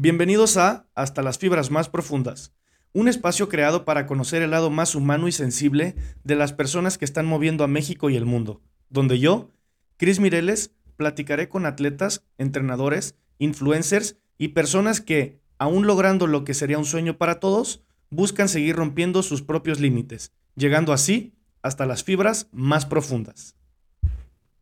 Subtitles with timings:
[0.00, 2.54] Bienvenidos a Hasta las Fibras Más Profundas,
[2.92, 7.04] un espacio creado para conocer el lado más humano y sensible de las personas que
[7.04, 9.50] están moviendo a México y el mundo, donde yo,
[9.96, 16.78] Cris Mireles, platicaré con atletas, entrenadores, influencers y personas que, aún logrando lo que sería
[16.78, 22.46] un sueño para todos, buscan seguir rompiendo sus propios límites, llegando así hasta las fibras
[22.52, 23.57] más profundas.